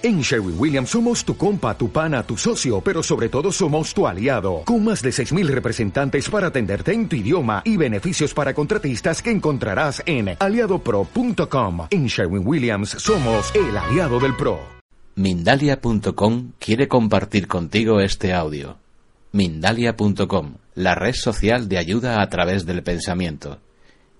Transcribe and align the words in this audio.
En 0.00 0.20
Sherwin 0.20 0.54
Williams 0.56 0.90
somos 0.90 1.24
tu 1.24 1.36
compa, 1.36 1.76
tu 1.76 1.90
pana, 1.90 2.22
tu 2.22 2.36
socio, 2.36 2.80
pero 2.80 3.02
sobre 3.02 3.28
todo 3.28 3.50
somos 3.50 3.92
tu 3.92 4.06
aliado, 4.06 4.62
con 4.64 4.84
más 4.84 5.02
de 5.02 5.10
6.000 5.10 5.48
representantes 5.48 6.30
para 6.30 6.46
atenderte 6.46 6.92
en 6.92 7.08
tu 7.08 7.16
idioma 7.16 7.62
y 7.64 7.76
beneficios 7.76 8.32
para 8.32 8.54
contratistas 8.54 9.20
que 9.20 9.32
encontrarás 9.32 10.00
en 10.06 10.36
aliadopro.com. 10.38 11.88
En 11.90 12.06
Sherwin 12.06 12.46
Williams 12.46 12.90
somos 12.90 13.52
el 13.56 13.76
aliado 13.76 14.20
del 14.20 14.36
PRO. 14.36 14.60
Mindalia.com 15.16 16.52
quiere 16.60 16.86
compartir 16.86 17.48
contigo 17.48 17.98
este 17.98 18.32
audio. 18.32 18.76
Mindalia.com, 19.32 20.58
la 20.76 20.94
red 20.94 21.14
social 21.14 21.68
de 21.68 21.78
ayuda 21.78 22.22
a 22.22 22.28
través 22.28 22.66
del 22.66 22.84
pensamiento. 22.84 23.58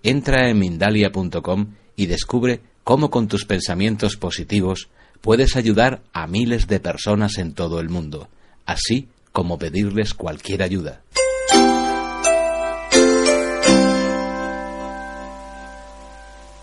Entra 0.03 0.51
en 0.51 0.59
Mindalia.com 0.59 1.75
y 1.95 2.07
descubre 2.07 2.63
cómo 2.83 3.11
con 3.11 3.29
tus 3.29 3.45
pensamientos 3.45 4.17
positivos 4.17 4.89
puedes 5.21 5.57
ayudar 5.57 6.00
a 6.12 6.27
miles 6.27 6.66
de 6.66 6.80
personas 6.80 7.39
en 7.39 7.53
todo 7.53 7.81
el 7.81 7.89
mundo, 7.89 8.29
así 8.67 9.08
como 9.32 9.58
pedirles 9.58 10.14
cualquier 10.14 10.63
ayuda. 10.63 11.03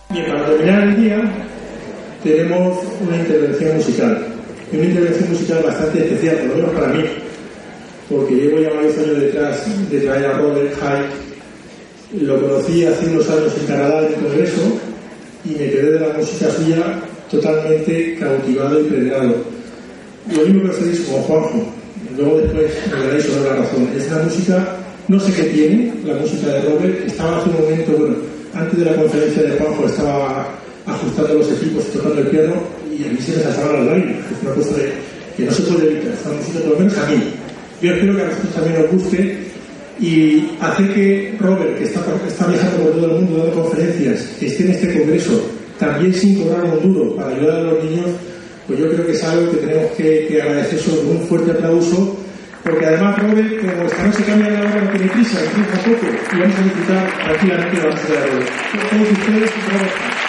Bien, 0.10 0.26
para 0.32 0.46
terminar 0.48 0.84
el 0.84 1.02
día 1.02 1.46
tenemos 2.24 2.84
una 3.02 3.18
intervención 3.18 3.78
musical. 3.78 4.28
Una 4.72 4.84
intervención 4.84 5.30
musical 5.30 5.64
bastante 5.64 6.00
especial, 6.06 6.38
por 6.38 6.48
lo 6.48 6.56
menos 6.56 6.72
para 6.72 6.88
mí, 6.94 7.04
porque 8.10 8.36
llevo 8.36 8.60
ya 8.60 8.70
varios 8.74 8.98
años 8.98 9.20
detrás 9.20 9.90
de 9.92 10.00
traer 10.02 10.26
a 10.26 10.38
Robert 10.40 10.74
Hyde. 10.74 12.26
Lo 12.26 12.42
conocí 12.42 12.86
hace 12.86 13.08
unos 13.08 13.30
años 13.30 13.54
en 13.60 13.68
Canadá 13.68 14.00
en 14.00 14.14
el 14.14 14.16
Congreso 14.16 14.80
y 15.44 15.50
me 15.50 15.70
quedé 15.70 15.92
de 15.92 16.00
la 16.00 16.14
música 16.14 16.50
suya 16.50 17.00
totalmente 17.30 18.16
cautivado 18.20 18.82
y 18.82 18.84
predicado. 18.84 19.36
Lo 20.36 20.46
mismo 20.46 20.64
que 20.64 20.70
hacéis 20.70 21.00
como 21.02 21.18
Juanjo, 21.24 21.66
luego 22.18 22.38
después 22.40 22.72
me 22.92 23.06
daréis 23.06 23.26
sobre 23.26 23.50
la 23.50 23.56
razón. 23.58 23.90
Es 23.96 24.08
una 24.08 24.24
música, 24.24 24.76
no 25.08 25.20
sé 25.20 25.34
qué 25.34 25.44
tiene, 25.44 25.94
la 26.04 26.16
música 26.16 26.48
de 26.48 26.62
Robert, 26.62 27.08
estaba 27.08 27.38
hace 27.38 27.50
un 27.50 27.62
momento, 27.62 27.92
bueno, 27.98 28.16
antes 28.54 28.80
de 28.80 28.86
la 28.86 28.96
conferencia 28.96 29.44
de 29.44 29.52
Juanjo 29.58 29.86
estaba 29.86 30.48
ajustando 30.86 31.34
los 31.36 31.52
equipos, 31.52 31.86
tocando 31.92 32.22
el 32.22 32.28
piano 32.28 32.54
y 32.92 33.04
a 33.04 33.12
mí 33.12 33.18
se 33.20 33.36
me 33.36 33.44
saltaban 33.44 33.86
las 33.86 33.86
lágrimas, 33.86 34.26
es 34.32 34.44
una 34.44 34.56
cosa 34.56 34.76
que 35.36 35.44
no 35.44 35.52
se 35.52 35.62
puede 35.64 35.92
evitar, 35.92 36.14
esta 36.14 36.30
música 36.30 36.60
por 36.60 36.70
lo 36.70 36.80
menos 36.80 36.98
a 36.98 37.06
mí. 37.08 37.24
Yo 37.82 37.92
espero 37.94 38.16
que 38.16 38.22
a 38.22 38.26
vosotros 38.26 38.54
también 38.54 38.82
os 38.82 38.92
guste 38.92 39.38
y 40.00 40.48
hacer 40.60 40.94
que 40.94 41.36
Robert, 41.40 41.78
que 41.78 41.84
está, 41.84 42.02
está 42.28 42.48
viajando 42.48 42.78
por 42.84 42.92
todo 42.94 43.06
el 43.06 43.22
mundo 43.22 43.38
dando 43.38 43.62
conferencias, 43.62 44.30
esté 44.42 44.64
en 44.64 44.72
este 44.72 45.00
congreso 45.00 45.55
también 45.80 46.14
sin 46.14 46.44
cobrar 46.44 46.64
un 46.66 46.94
duro 46.94 47.16
para 47.16 47.36
ayudar 47.36 47.60
a 47.60 47.64
los 47.64 47.84
niños, 47.84 48.08
pues 48.68 48.80
yo 48.80 48.90
creo 48.90 49.06
que 49.06 49.12
es 49.12 49.24
algo 49.24 49.52
que 49.52 49.58
tenemos 49.58 49.92
que, 49.92 50.42
agradecer 50.42 50.80
con 50.82 51.08
un 51.08 51.22
fuerte 51.28 51.52
aplauso, 51.52 52.18
porque 52.64 52.86
además 52.86 53.20
Robert, 53.22 53.62
como 53.62 53.84
esta 53.84 54.08
no 54.08 54.14
se 54.14 54.24
cambia 54.24 54.50
la 54.50 54.60
hora, 54.62 54.82
no 54.82 54.92
tiene 54.92 55.12
prisa, 55.12 55.40
empieza 55.44 55.84
poco, 55.84 56.08
y 56.36 56.40
vamos 56.40 56.56
a 56.58 56.64
disfrutar 56.64 57.24
tranquilamente 57.24 57.78
la 57.78 57.90
música 57.92 58.14
de. 58.14 58.30
Todos 58.90 59.12
ustedes. 59.12 60.25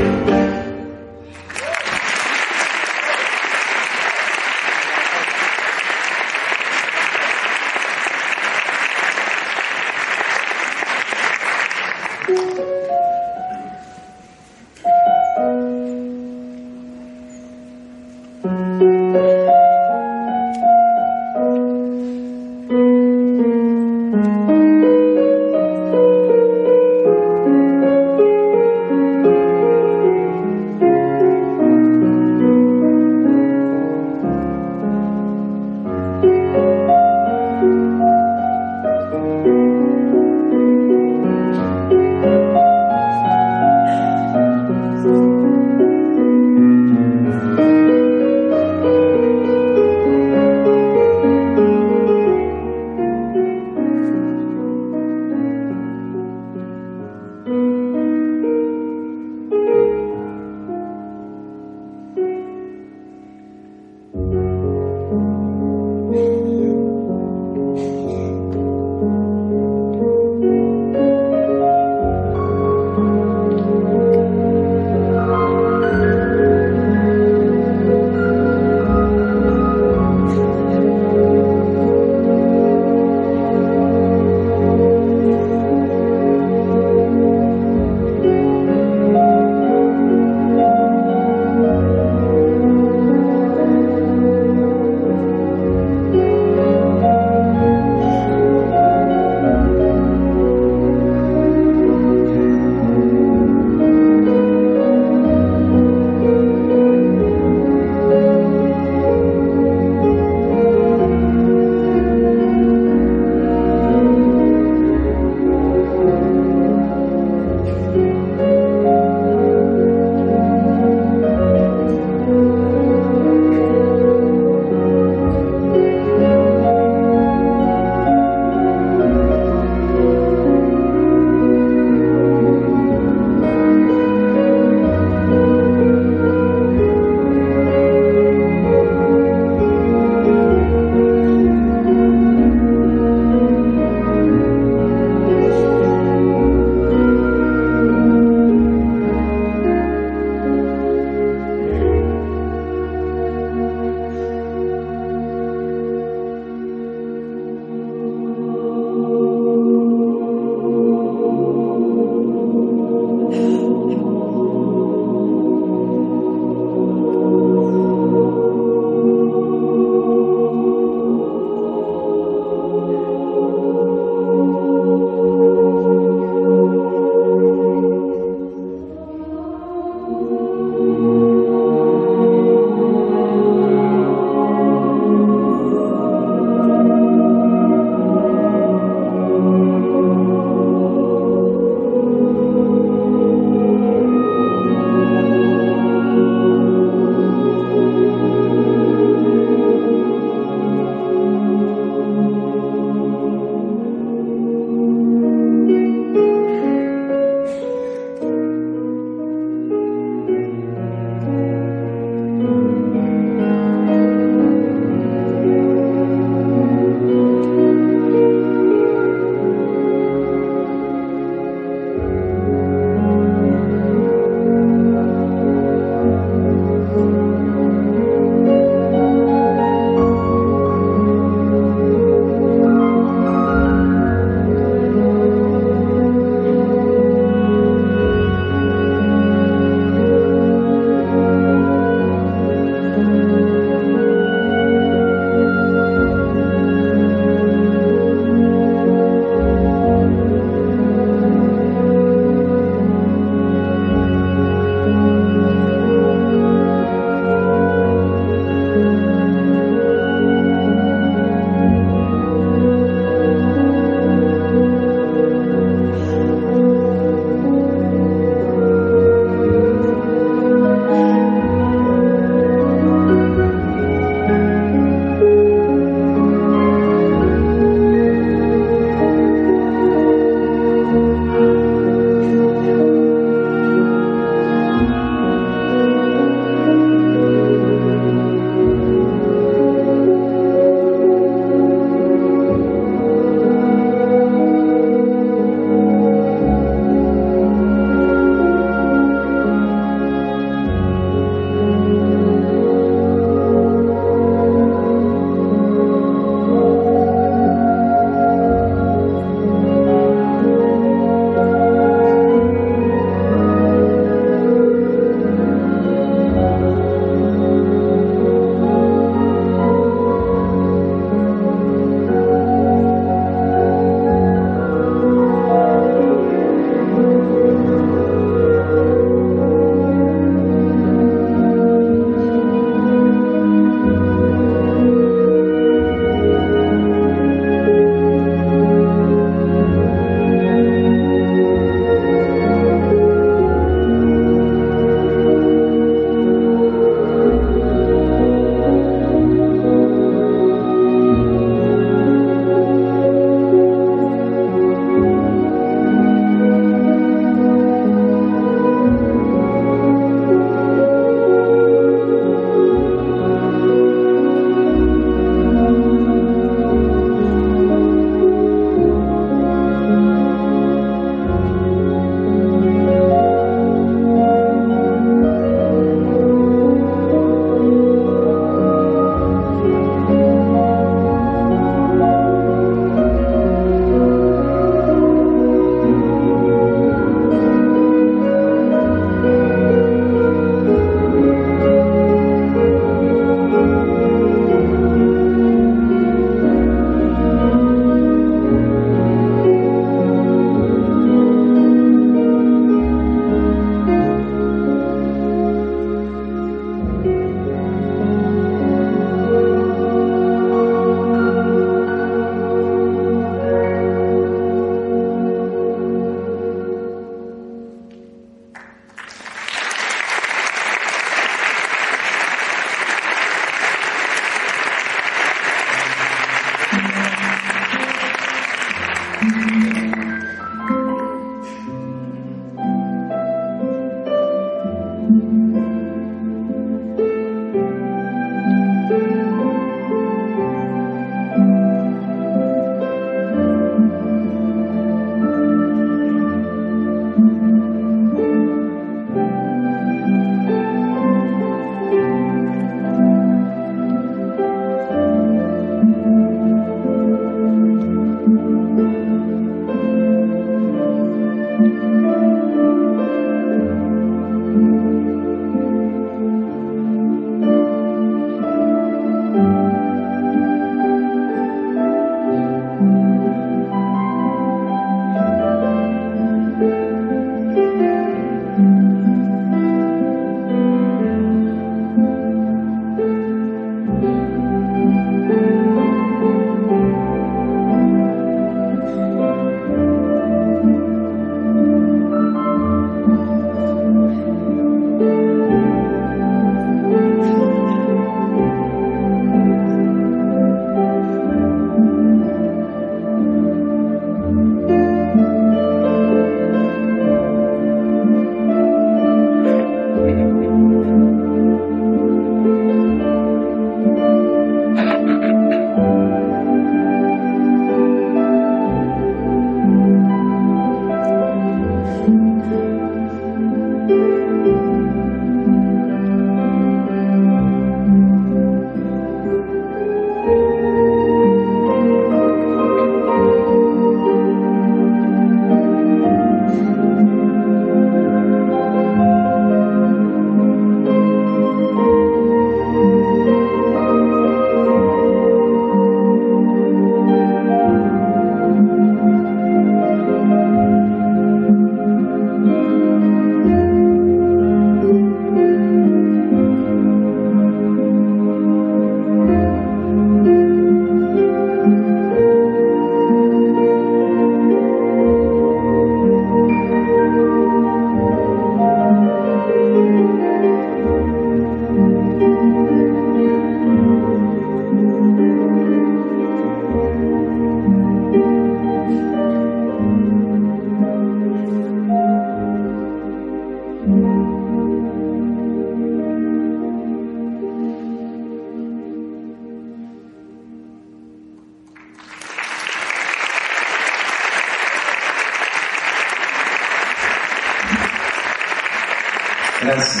Merci. 599.62 600.00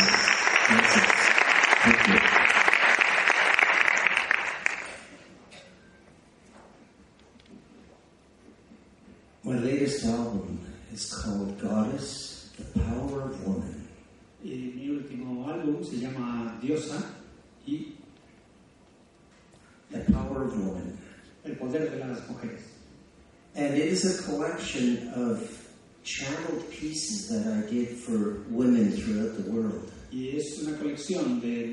Merci. 0.70 1.00
Thank 1.82 2.08
you. 2.08 2.39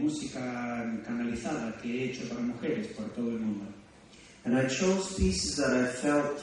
Música 0.07 0.39
canalizada 1.05 1.75
que 1.81 1.87
he 1.91 2.03
hecho 2.11 2.27
para 2.29 2.41
mujeres 2.41 2.87
por 2.95 3.05
todo 3.13 3.29
el 3.31 3.39
mundo. 3.39 3.65
And 4.45 4.55
I 4.57 4.67
chose 4.69 5.13
pieces 5.17 5.57
that 5.57 5.75
I 5.75 5.87
felt 5.87 6.41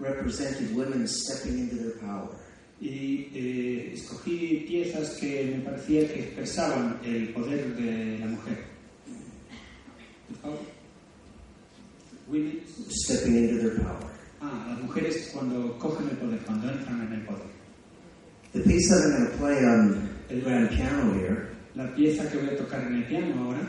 represented 0.00 0.74
women 0.74 1.06
stepping 1.06 1.58
into 1.58 1.76
their 1.76 1.98
power. 2.00 2.28
Y 2.80 3.28
eh, 3.34 3.92
escogí 3.94 4.64
piezas 4.68 5.10
que 5.20 5.44
me 5.56 5.64
parecía 5.64 6.06
que 6.12 6.20
expresaban 6.24 6.98
el 7.04 7.28
poder 7.32 7.74
de 7.76 8.18
la 8.18 8.26
mujer. 8.26 8.64
Women- 12.28 12.60
Stepping 12.90 13.36
into 13.36 13.56
their 13.62 13.80
power. 13.84 14.10
Ah, 14.40 14.66
las 14.70 14.82
mujeres 14.82 15.30
cuando 15.32 15.76
cogen 15.78 16.08
el 16.10 16.16
poder, 16.16 16.38
cuando 16.40 16.70
entran 16.70 17.06
en 17.06 17.12
el 17.14 17.20
poder. 17.26 17.46
The 18.52 18.60
piece 18.60 18.88
that 18.88 19.02
I'm 19.04 19.10
going 19.18 19.30
to 19.30 19.36
play 19.38 19.64
on 19.64 20.08
the 20.28 20.40
grand 20.40 20.70
piano 20.70 21.12
here 21.14 21.48
La 21.78 21.86
pieza 21.94 22.28
que 22.28 22.38
voy 22.38 22.48
a 22.48 22.56
tocar 22.56 22.82
en 22.88 22.94
el 22.96 23.04
piano 23.04 23.40
ahora 23.40 23.60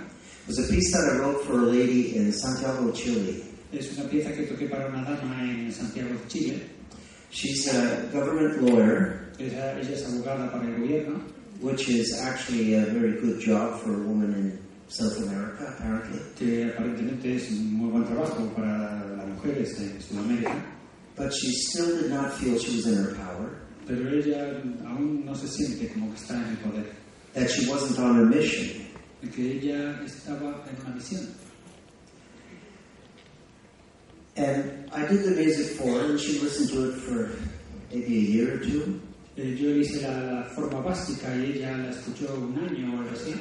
was 0.48 0.58
a 0.58 0.68
piece 0.68 0.92
that 0.92 1.14
I 1.14 1.20
wrote 1.20 1.46
for 1.46 1.60
a 1.60 1.66
lady 1.68 2.16
in 2.18 2.34
Santiago, 2.34 2.92
Chile. 2.92 3.44
es 3.72 3.96
una 3.96 4.10
pieza 4.10 4.34
que 4.34 4.48
toqué 4.48 4.68
para 4.68 4.88
una 4.88 5.04
dama 5.04 5.44
en 5.44 5.72
Santiago 5.72 6.16
Chile. 6.28 6.60
She's 7.30 7.72
a 7.72 8.10
government 8.12 8.64
lawyer, 8.64 9.30
Ella, 9.38 9.80
ella 9.80 9.94
es 9.94 10.08
abogada 10.08 10.52
para 10.52 10.66
el 10.66 10.80
gobierno, 10.82 11.22
which 11.62 11.88
is 11.88 12.20
actually 12.20 12.74
a 12.74 12.86
very 12.86 13.22
good 13.22 13.40
job 13.40 13.80
for 13.80 13.94
a 13.94 14.00
woman 14.00 14.34
in 14.34 14.60
South 14.88 15.16
America, 15.20 15.76
apparently. 15.78 16.20
que 16.36 16.66
aparentemente 16.66 17.36
es 17.36 17.52
un 17.52 17.74
muy 17.74 17.92
buen 17.92 18.06
trabajo 18.06 18.44
para 18.56 19.06
las 19.18 19.28
mujeres 19.28 19.80
en 19.80 20.02
Sudamérica, 20.02 20.56
But 21.16 21.32
she 21.32 21.52
still 21.52 22.02
did 22.02 22.10
not 22.10 22.34
feel 22.34 22.58
she 22.58 22.78
was 22.78 22.88
in 22.88 22.96
her 22.96 23.14
power, 23.14 23.52
pero 23.86 24.10
ella 24.10 24.60
aún 24.88 25.24
no 25.26 25.36
se 25.36 25.48
siente 25.48 25.94
como 25.94 26.10
que 26.10 26.16
está 26.18 26.34
en 26.34 26.50
el 26.50 26.58
poder, 26.58 27.00
that 27.34 27.50
she 27.50 27.70
wasn't 27.70 28.00
on 28.00 28.16
her 28.16 28.26
mission. 28.26 28.80
que 29.28 29.60
ella 29.60 30.00
estaba 30.06 30.66
en 30.70 30.76
una 30.82 30.96
misión. 30.96 31.28
And 34.38 34.90
I 34.94 35.06
did 35.06 35.24
the 35.24 35.32
music 35.32 35.78
for 35.78 35.92
her, 35.92 36.12
and 36.12 36.20
she 36.20 36.40
listened 36.40 36.70
to 36.70 36.92
it 36.92 36.96
for 37.02 37.32
maybe 37.92 38.06
a 38.06 38.22
year 38.32 38.56
or 38.56 38.60
two. 38.60 39.02
Eh, 39.36 39.56
yo 39.56 39.74
hice 39.76 40.02
la 40.02 40.44
forma 40.56 40.82
básica 40.82 41.36
y 41.36 41.58
ella 41.58 41.78
la 41.78 41.90
escuchó 41.90 42.34
un 42.36 42.58
año 42.58 42.96
o 42.96 43.00
algo 43.02 43.12
así, 43.12 43.36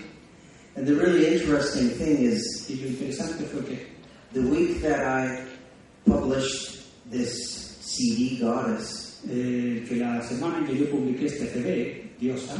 And 0.77 0.87
the 0.87 0.95
really 0.95 1.27
interesting 1.27 1.91
thing 1.91 2.23
is, 2.23 2.69
y 2.69 2.77
lo 2.77 2.89
interesante 2.89 3.45
fue 3.45 3.65
que 3.65 3.87
the 4.33 4.43
week 4.43 4.81
that 4.83 5.01
I 5.01 5.45
published 6.07 6.85
this 7.11 7.79
CD, 7.81 8.39
Goddess, 8.41 9.21
eh, 9.29 9.85
que 9.89 9.97
la 9.97 10.21
semana 10.23 10.59
en 10.59 10.67
que 10.67 10.79
yo 10.79 10.91
publiqué 10.91 11.27
este 11.27 11.47
CD, 11.53 12.11
Diosa, 12.21 12.57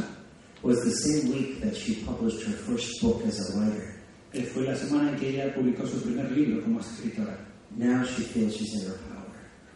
was 0.61 0.83
the 0.83 0.91
same 0.91 1.31
week 1.31 1.61
that 1.61 1.75
she 1.75 1.95
published 2.03 2.43
her 2.45 2.53
first 2.53 3.01
book 3.01 3.21
as 3.25 3.39
a 3.49 3.57
writer. 3.59 3.95
eh, 4.33 4.43
fue 4.43 4.63
la 4.63 4.75
semana 4.75 5.11
en 5.11 5.17
que 5.19 5.29
ella 5.29 5.53
publicó 5.55 5.87
su 5.87 6.01
primer 6.01 6.29
libro 6.31 6.61
como 6.63 6.79
escritora. 6.79 7.37
Now 7.75 8.03
she 8.03 8.23
feels 8.23 8.55
she's 8.55 8.73
in 8.81 8.87
her 8.89 8.97
power. 9.09 9.31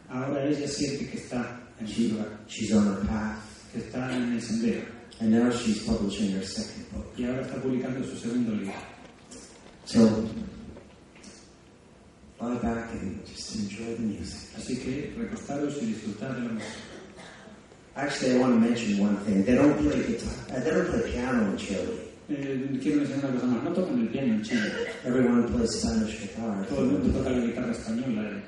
Ahora 0.10 0.46
ella 0.46 0.67
siente 0.67 1.10
que 1.10 1.17
está 1.17 1.60
en 1.80 1.88
su 1.88 2.02
lugar, 2.10 2.28
she's 2.48 2.72
on 2.74 2.86
her 2.88 3.06
path. 3.08 3.39
que 3.72 3.80
está 3.80 4.15
en 4.15 4.34
el 4.34 4.41
sendero, 4.41 4.86
And 5.19 5.32
now 5.32 5.50
she's 5.52 5.84
publishing 5.86 6.32
her 6.34 6.43
second 6.46 6.86
book. 6.91 7.06
y 7.17 7.24
ahora 7.26 7.41
está 7.41 7.56
publicando 7.62 8.04
su 8.06 8.17
segundo 8.17 8.52
libro. 8.52 8.74
So, 9.86 10.28
lie 12.41 12.56
back 12.62 12.91
and 12.93 13.26
just 13.26 13.56
enjoy 13.56 13.96
the 13.96 14.02
music. 14.02 14.50
Así 14.58 14.78
que 14.78 15.13
recostaros 15.17 15.82
y 15.82 15.88
disfrutar 15.88 16.36
de 16.36 16.41
la 16.41 16.54
música. 16.54 16.78
Actually, 17.96 18.36
I 18.36 18.38
want 18.40 18.54
to 18.56 18.60
mention 18.60 18.98
one 19.00 19.18
thing. 19.18 19.44
They 19.44 19.56
don't 19.56 19.78
play 19.78 20.02
guitar. 20.02 20.34
Uh, 20.50 20.60
they 20.62 20.72
don't 20.72 20.90
play 20.90 21.12
piano 21.12 21.52
in 21.52 21.58
Chile. 21.58 22.00
Eh, 22.30 22.80
quiero 22.82 23.02
mencionar 23.02 23.32
una 23.32 23.40
cosa 23.40 23.46
más, 23.48 23.64
no 23.64 23.74
tocan 23.74 24.00
el 24.00 24.08
piano 24.08 24.34
en 24.34 24.44
Chile, 24.44 24.72
Everyone 25.04 25.44
plays 25.52 25.72
Spanish 25.72 26.22
guitar. 26.22 26.66
todo 26.68 26.80
el 26.80 26.92
mundo 26.92 27.20
toca 27.20 27.30
la 27.30 27.46
guitarra 27.46 27.72
española. 27.72 28.42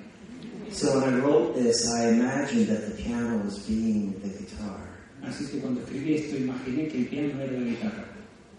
So 0.72 1.00
when 1.00 1.14
I 1.14 1.20
wrote 1.20 1.56
this, 1.56 1.86
I 1.94 2.08
imagined 2.10 2.68
that 2.70 2.86
the 2.88 3.04
piano 3.04 3.44
was 3.44 3.60
being 3.68 4.14
the 4.24 4.30
guitar. 4.30 4.80
Así 5.24 5.46
que 5.52 5.60
cuando 5.60 5.82
escribí 5.82 6.16
esto 6.16 6.38
imaginé 6.38 6.88
que 6.88 7.00
el 7.00 7.08
piano 7.08 7.42
era 7.42 7.52
la 7.52 7.68
guitarra. 7.68 8.06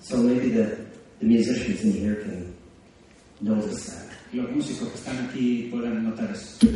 So 0.01 0.19
maybe 0.19 0.51
the, 0.51 0.77
the 1.19 1.27
musicians 1.27 1.83
in 1.83 1.93
here 1.93 2.17
can 2.17 2.55
notice 3.41 3.87
that. 3.87 4.07
Los 4.33 4.51
músicos 4.51 4.89
que 4.91 4.99
están 4.99 5.27
aquí 5.29 5.69
puedan 5.71 6.05
notar 6.05 6.31
eso. 6.31 6.69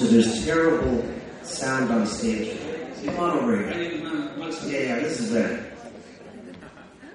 Going 0.00 0.10
to 0.10 0.16
get 0.16 0.24
closer. 0.24 0.34
There's 0.34 0.44
terrible 0.44 1.04
sound 1.42 1.90
on 1.90 2.06
stage. 2.06 2.58
Come 3.04 3.18
on 3.18 3.38
over 3.38 3.56
here. 3.56 3.66
Hay 3.68 3.94
un 3.94 4.04
mal, 4.04 4.48
mal 4.50 4.70
Yeah, 4.70 4.78
yeah, 4.78 4.98
this 5.00 5.20
is 5.20 5.32
better. 5.32 5.72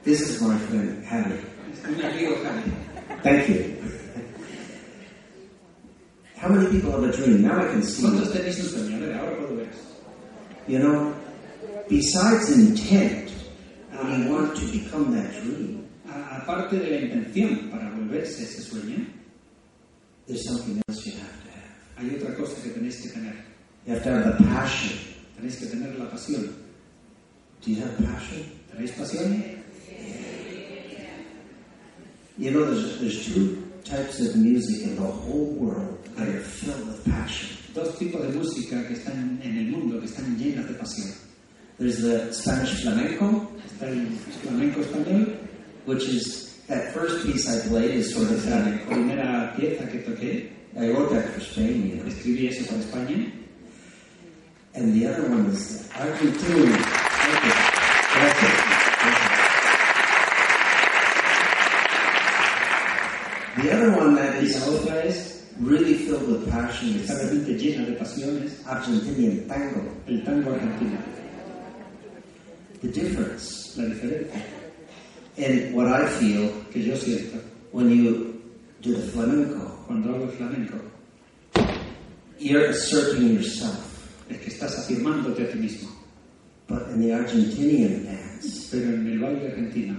This 0.04 0.22
is 0.22 0.42
my 0.42 0.58
friend, 0.58 1.04
Harry. 1.06 1.40
Un 1.86 2.02
amigo, 2.02 2.36
Javi. 2.44 3.24
Thank 3.24 3.50
you. 3.50 3.76
How 6.38 6.48
many 6.48 6.70
people 6.72 6.92
have 6.92 7.04
a 7.04 7.12
dream? 7.12 7.42
Now 7.42 7.60
I 7.60 7.68
can 7.72 7.84
see. 7.84 8.04
¿Cuántos 8.04 8.32
tenéis 8.32 8.60
un 8.60 8.70
sueño? 8.70 8.96
A 8.96 9.00
ver, 9.00 9.14
ahora 9.18 9.38
puedo 9.38 9.56
ver. 9.58 9.70
You 10.68 10.80
know, 10.80 11.16
besides 11.90 12.50
intent, 12.56 13.09
cosa 22.50 22.62
que 22.64 22.70
tenéis 22.70 23.02
que 23.02 23.10
tener. 23.10 23.34
You 23.86 23.94
have 23.94 24.04
to 24.04 24.10
have 24.10 24.38
the 24.38 24.44
passion. 24.46 24.98
Tenéis 25.38 25.58
que 25.60 25.68
tener 25.68 25.98
la 25.98 26.06
pasión. 26.06 26.54
Do 27.62 27.72
you 27.72 27.82
have 27.82 27.98
passion? 27.98 28.46
¿Tenéis 28.74 28.92
pasión? 28.92 29.56
You 32.38 32.52
know, 32.52 32.66
there's, 32.74 33.00
there's 33.02 33.26
two 33.34 33.68
types 33.84 34.20
of 34.22 34.36
music 34.38 34.84
in 34.84 34.96
the 34.96 35.02
whole 35.02 35.48
world 35.60 36.04
that 36.16 36.28
are 36.28 36.40
filled 36.40 36.88
with 36.88 37.04
passion. 37.06 37.58
Dos 37.74 37.98
tipos 38.00 38.22
de 38.22 38.30
música 38.34 38.88
que 38.88 38.96
están 38.96 39.40
en 39.44 39.58
el 39.58 39.68
mundo, 39.72 40.00
que 40.00 40.08
están 40.08 40.38
llenas 40.38 40.68
de 40.68 40.74
pasión. 40.76 41.14
There's 41.78 42.02
the 42.02 42.34
Spanish 42.34 42.82
flamenco, 42.84 43.52
Está 43.66 43.88
el 43.88 44.08
flamenco 44.42 44.82
español, 44.82 45.38
which 45.86 46.04
is 46.10 46.58
that 46.68 46.94
first 46.94 47.26
piece 47.26 47.48
I 47.48 47.68
played 47.68 47.92
is 47.92 48.14
sort 48.14 48.30
of 48.32 48.42
flamenco. 48.42 48.86
primera 48.88 49.54
pieza 49.56 49.90
que 49.90 50.00
toqué, 50.00 50.50
I 50.78 50.90
wrote 50.90 51.10
that 51.12 51.30
for 51.34 51.40
Spain, 51.40 51.90
you 51.90 51.96
know. 51.98 52.06
escribí 52.06 52.48
eso 52.48 52.66
para 52.66 52.80
España. 52.80 53.32
And 54.76 54.94
the 54.94 55.08
other 55.08 55.30
one 55.30 55.46
is 55.48 55.90
Argentine. 55.98 56.72
Thank 56.72 57.44
you. 57.46 57.52
That's 58.16 58.44
it. 58.44 58.56
That's 59.02 59.22
it. 59.26 59.40
The 63.64 63.72
other 63.74 63.92
one 63.98 64.16
that 64.16 64.36
is 64.44 64.56
Y 64.56 64.60
la 64.60 64.78
otra 64.78 65.04
es, 65.06 65.44
really 65.60 65.94
filled 65.96 66.28
with 66.30 66.50
passion 66.50 66.90
is 66.96 67.10
realmente 67.10 67.58
llena 67.58 67.86
de 67.86 67.94
pasiones, 67.94 68.62
Argentinian 68.66 69.48
tango. 69.48 69.82
el 70.08 70.24
tango 70.24 70.52
argentino. 70.52 70.98
The 72.82 72.88
difference 72.88 73.76
La 73.76 73.86
diferencia 73.86 74.42
in 75.38 75.74
what 75.74 75.88
I 75.88 76.06
feel 76.08 76.50
que 76.72 76.84
yo 76.84 76.96
siento 76.96 77.40
when 77.72 77.90
you 77.90 78.42
do 78.82 78.94
the 78.96 79.08
flamenco, 79.12 79.69
cuando 79.90 80.22
el 80.24 80.30
flamenco 80.30 80.78
you're 82.40 82.70
asserting 82.70 83.34
yourself. 83.34 83.76
es 84.30 84.38
que 84.38 84.50
estás 84.50 84.78
afirmándote 84.78 85.42
a 85.44 85.50
ti 85.52 85.58
mismo. 85.58 85.90
But 86.68 86.88
in 86.94 87.02
the 87.02 87.12
Argentinian 87.14 88.06
dance, 88.06 88.68
Pero 88.70 88.94
en 88.94 89.08
el 89.08 89.18
baile 89.20 89.48
argentino 89.50 89.98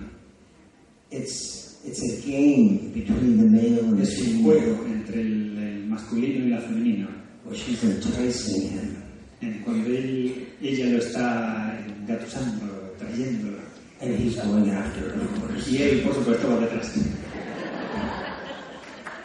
it's 1.11 1.81
it's 1.85 2.01
a 2.03 2.21
game 2.25 2.93
between 2.95 3.37
the 3.39 3.49
male 3.51 3.81
and 3.81 3.99
the 3.99 4.03
es 4.05 4.21
un 4.21 4.45
juego 4.45 4.85
entre 4.87 5.21
el, 5.23 5.59
el 5.59 5.87
masculino 5.89 6.47
y 6.47 6.51
la 6.51 6.61
femenina. 6.61 7.09
where 7.45 7.57
she's 7.57 7.83
enticing 7.83 8.71
him. 8.71 8.97
En 9.43 9.61
Cuando 9.65 9.89
él- 9.91 10.47
ella 10.63 10.87
lo 10.93 10.99
está 10.99 11.77
engatusando, 11.85 12.95
trayéndolo. 12.99 13.59
And 14.03 14.15
he's 14.17 14.37
going 14.37 14.71
after 14.71 15.01
her, 15.01 15.21
of 15.23 15.41
course. 15.41 15.69
Y 15.71 15.83
él, 15.83 16.01
por 16.03 16.15
supuesto, 16.15 16.49
va 16.49 16.61
detrás. 16.61 16.93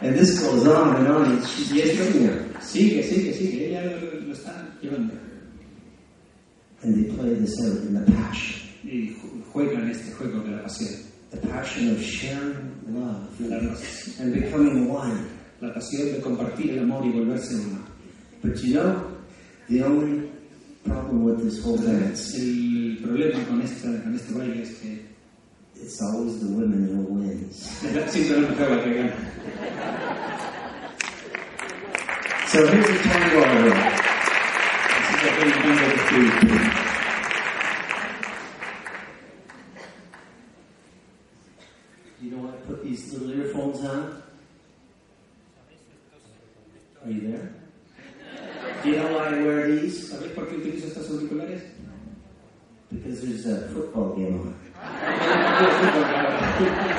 And 0.00 0.14
this 0.14 0.40
goes 0.40 0.66
on 0.66 0.96
and 0.96 1.08
on, 1.08 1.38
Y 1.38 1.80
chasing 1.80 2.22
him. 2.22 2.54
sigue, 2.60 3.02
sigue, 3.02 3.32
sigue. 3.34 3.68
Ella 3.68 3.96
lo, 3.96 4.20
lo 4.20 4.32
está 4.34 4.52
llevando. 4.82 5.14
And 6.82 6.94
they 6.94 7.16
play 7.16 7.34
this 7.34 7.54
out 7.62 7.78
in 7.82 7.94
the 7.94 8.12
passion. 8.12 8.68
Y 8.84 9.16
juegan 9.52 9.90
este 9.90 10.12
juego 10.14 10.40
de 10.44 10.50
la 10.50 10.62
pasión. 10.62 11.02
The 11.30 11.38
passion 11.48 11.90
of 11.92 12.00
sharing 12.02 12.72
love 12.88 13.28
and 14.20 14.34
becoming 14.34 14.88
one. 14.88 15.26
la 15.60 15.72
pasión 15.72 16.12
de 16.12 16.20
compartir 16.20 16.70
el 16.72 16.80
amor 16.80 17.04
y 17.06 17.10
volverse 17.10 17.54
uno. 17.54 17.78
But 18.42 18.62
you 18.62 18.74
know, 18.74 19.02
the 19.68 19.82
only 19.82 20.30
problem 20.84 21.24
with 21.24 21.42
this 21.42 21.64
whole 21.64 21.78
dance, 21.78 22.36
El 22.36 22.98
problema 23.02 23.44
con, 23.48 23.62
esta, 23.62 23.88
con 24.02 24.14
este 24.14 24.34
baile 24.34 24.62
es 24.62 24.74
que 24.78 25.02
it's 25.82 26.02
always 26.02 26.40
the 26.40 26.46
women 26.46 26.88
who 26.88 27.02
wins. 27.14 27.56
siempre 28.10 28.40
la 28.40 28.48
mujer 28.48 28.70
la 28.70 28.82
que 28.82 28.94
gana. 28.94 29.16
So 32.48 32.66
here's 32.66 32.86
the 32.86 32.98
tango. 33.08 33.40
Así 34.96 35.14
que 35.20 35.26
aquel 35.30 35.52
tango 35.52 35.74
que 35.76 35.96
escribí. 35.96 36.86
You 42.22 42.30
know 42.30 42.38
why 42.38 42.48
I 42.48 42.56
put 42.66 42.82
these 42.82 43.12
little 43.12 43.30
earphones 43.40 43.84
on? 43.84 44.22
Are 47.04 47.10
you 47.10 47.20
there? 47.20 47.54
Do 48.82 48.90
you 48.90 48.96
know 48.96 49.12
why 49.12 49.28
I 49.28 49.42
wear 49.42 49.70
these? 49.70 50.10
¿Sabéis 50.10 50.32
por 50.32 50.46
qué 50.48 50.56
utilizo 50.56 50.86
estos 50.88 51.10
auriculares? 51.10 51.62
Because 52.90 53.20
there's 53.20 53.46
a 53.46 53.68
football 53.68 54.14
game 54.16 54.40
on. 54.40 54.65
Thank 55.58 55.82
you. 56.60 56.95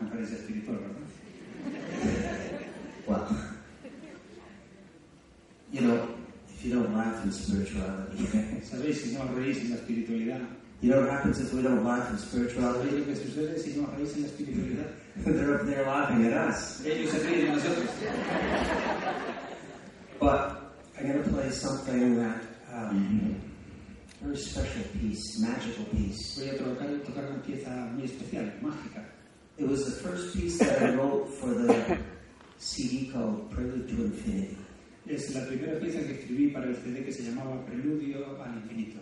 Una 0.00 0.10
conferencia 0.10 0.36
espiritual, 0.36 0.78
¿verdad? 0.78 0.96
Well, 3.06 3.28
you 5.72 5.80
know, 5.82 6.08
if 6.48 6.64
you 6.64 6.74
don't 6.74 6.92
laugh 6.96 7.24
in 7.24 7.30
spirituality, 7.30 8.26
Sabéis, 8.64 8.96
si 9.02 9.14
no 9.14 9.24
reís 9.32 9.58
en 9.58 9.70
la 9.70 9.76
espiritualidad, 9.76 10.40
you 10.80 10.90
know 10.90 11.02
what 11.02 11.10
happens 11.10 11.38
if 11.38 11.54
we 11.54 11.62
don't 11.62 11.84
laugh 11.84 12.10
in 12.10 12.16
¿sabéis 12.16 12.50
spirituality? 12.50 12.96
lo 12.98 13.04
que 13.04 13.14
sucede 13.14 13.58
si 13.58 13.78
no 13.78 13.86
reís 13.96 14.16
en 14.16 14.22
la 14.22 14.28
espiritualidad? 14.28 14.90
They're 15.24 15.54
up 15.54 15.66
there 15.66 15.86
laughing 15.86 16.26
at 16.26 16.32
us. 16.32 16.84
Ellos 16.84 17.12
se 17.12 17.18
ríen 17.20 17.46
de 17.46 17.52
nosotros. 17.52 17.90
But 20.18 20.74
I'm 20.98 21.06
going 21.06 21.22
to 21.22 21.30
play 21.30 21.50
something 21.50 22.16
that 22.16 22.42
um, 22.72 23.40
very 24.20 24.36
special 24.36 24.82
piece, 25.00 25.38
magical 25.40 25.84
piece. 25.92 26.38
Voy 26.38 26.48
a 26.48 26.58
tocar, 26.58 26.88
tocar 27.04 27.24
una 27.30 27.42
pieza 27.42 27.70
muy 27.94 28.04
especial, 28.04 28.52
mágica. 28.60 29.04
It 29.58 29.66
was 29.66 29.86
the 29.86 30.08
first 30.08 30.36
piece 30.36 30.58
that 30.58 30.82
I 30.82 30.94
wrote 30.94 31.28
for 31.28 31.48
the 31.48 31.98
CD 32.58 33.10
called 33.10 33.50
Prelude 33.50 33.88
to 33.88 34.04
Infinity. 34.04 34.58
Es 35.08 35.34
la 35.34 35.46
primera 35.46 35.80
pieza 35.80 36.00
que 36.04 36.12
escribí 36.12 36.52
para 36.52 36.66
el 36.66 36.76
CD 36.76 37.04
que 37.04 37.12
se 37.12 37.22
llamaba 37.22 37.64
Preludio 37.64 38.36
al 38.42 38.54
Infinito. 38.54 38.98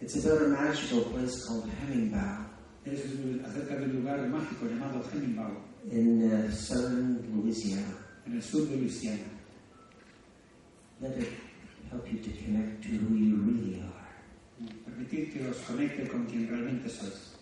It's 0.00 0.14
about 0.24 0.42
a 0.42 0.48
magical 0.48 1.00
place 1.10 1.44
called 1.44 1.68
Hemingbow 1.80 2.44
Es 2.84 3.00
acerca 3.44 3.76
de 3.76 3.84
un 3.86 3.96
lugar 3.96 4.28
mágico 4.28 4.66
llamado 4.66 5.02
Hemingway, 5.10 5.56
in 5.90 6.30
uh, 6.30 6.52
southern 6.52 7.18
Louisiana. 7.34 7.96
en 8.26 8.34
el 8.34 8.42
sur 8.42 8.68
de 8.68 8.76
Luisiana. 8.76 9.24
Let 11.00 11.18
it 11.18 11.32
help 11.90 12.06
you 12.12 12.18
to 12.18 12.30
connect 12.30 12.82
to 12.84 12.88
who 12.90 13.16
you 13.16 13.36
really 13.36 13.82
are. 13.82 14.70
Permitid 14.84 15.32
que 15.32 15.48
os 15.48 15.58
conecte 15.66 16.06
con 16.06 16.26
quien 16.26 16.48
realmente 16.48 16.88
sois. 16.88 17.35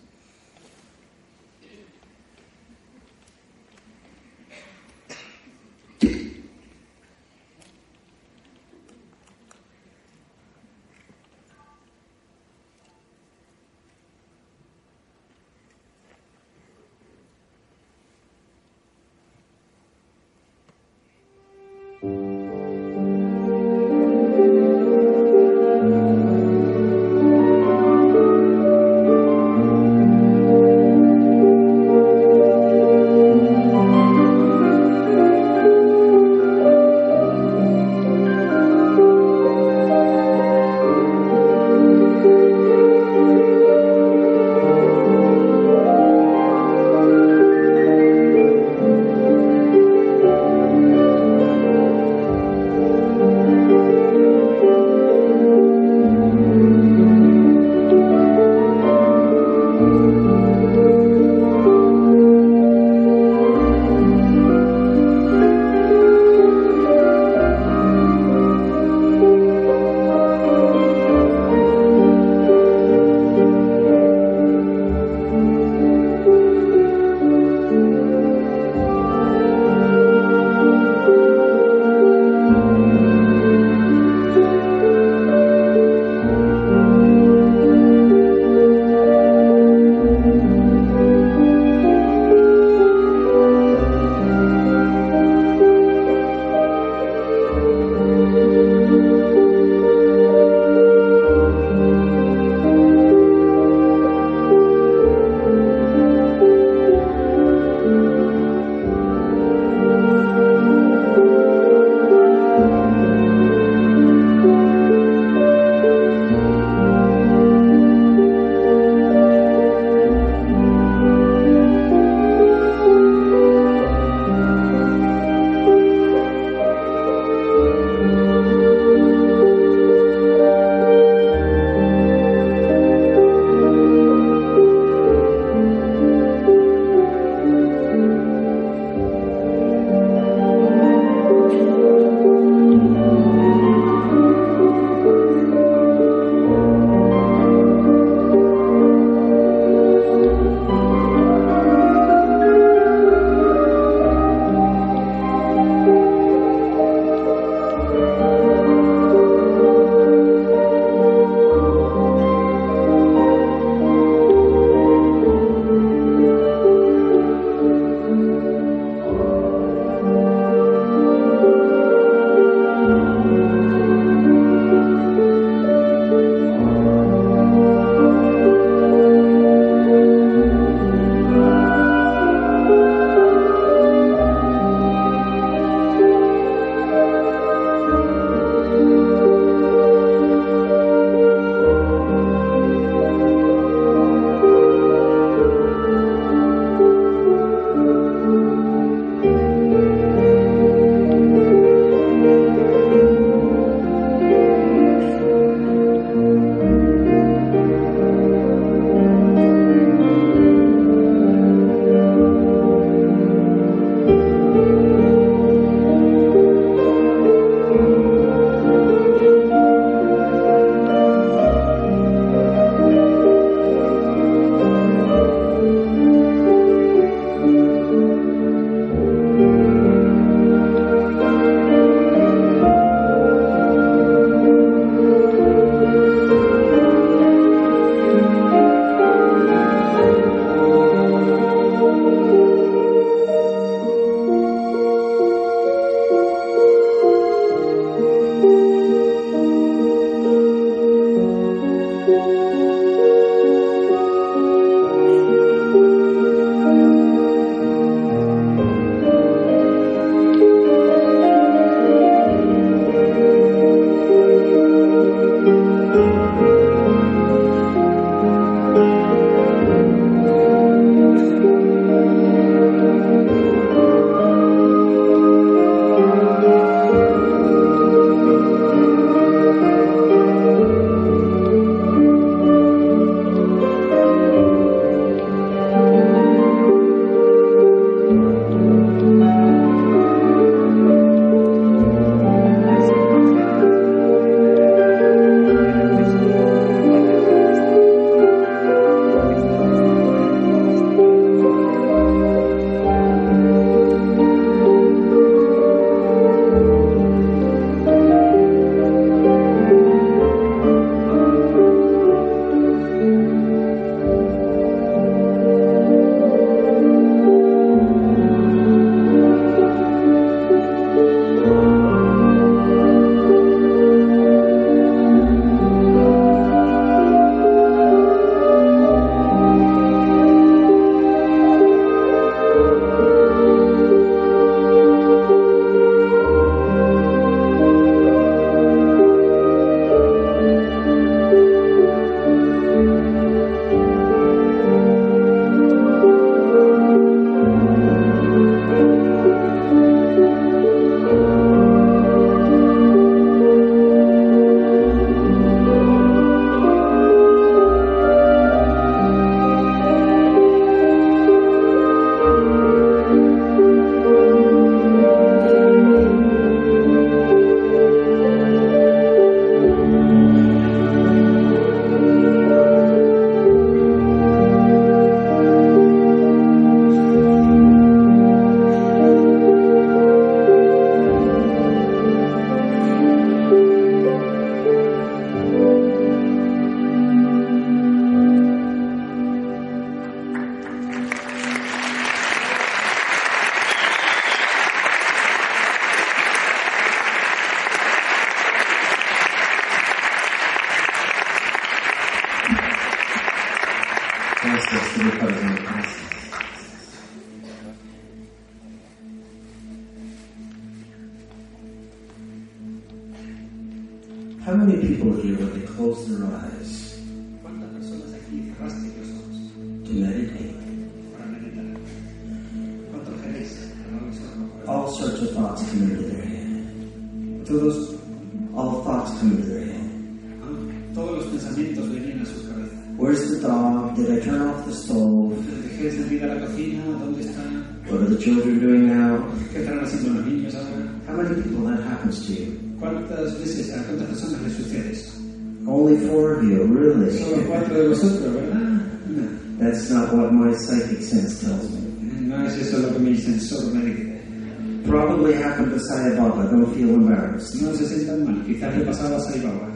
Don't 456.51 456.73
feel 456.75 456.89
embarrassed. 456.95 457.61
No 457.61 457.73
se 457.75 457.85
sientan 457.85 458.23
mal, 458.25 458.43
quizás 458.45 458.77
le 458.77 458.85
pasaba 458.85 459.17
a 459.17 459.19
Saibaba. 459.19 459.69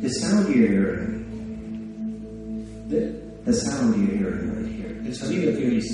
The 0.00 0.08
sound 0.10 0.48
you're 0.54 0.68
hearing, 0.68 1.24
De- 2.88 3.12
the 3.44 3.52
sound 3.52 3.96
you're 3.96 4.16
hearing 4.16 4.52
right 4.54 4.72
here, 4.72 5.02
El 5.04 5.12
sonido 5.14 5.56
que 5.56 5.66
oís, 5.70 5.88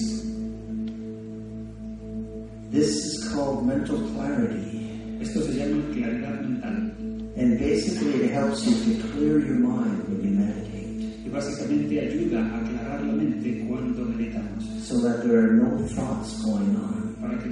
this 2.70 2.89
is 2.89 3.29
called 3.33 3.66
mental 3.66 3.99
clarity. 4.14 5.18
esto 5.20 5.41
se 5.43 5.53
llama 5.55 5.83
claridad 5.95 6.41
mental 6.43 6.91
And 7.35 7.59
basically, 7.59 8.25
it 8.25 8.31
helps 8.33 8.66
you 8.66 8.75
to 8.95 9.09
clear 9.14 9.39
your 9.39 9.57
mind 9.57 10.05
when 10.09 10.20
you 10.23 10.31
meditate 10.37 10.70
y 11.25 11.29
básicamente 11.31 11.99
ayuda 12.01 12.41
a 12.45 12.59
aclarar 12.61 13.01
la 13.07 13.12
mente 13.14 13.64
cuando 13.68 14.05
meditamos, 14.05 14.64
so 14.85 15.01
that 15.01 15.23
there 15.25 15.39
are 15.39 15.53
no 15.55 15.79
thoughts 15.95 16.43
going 16.45 16.77
on, 16.77 17.16
para 17.23 17.39
que 17.39 17.49
no 17.49 17.51